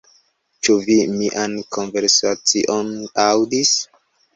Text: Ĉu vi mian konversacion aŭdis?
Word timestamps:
Ĉu 0.67 0.77
vi 0.87 0.95
mian 1.19 1.55
konversacion 1.77 2.95
aŭdis? 3.31 3.81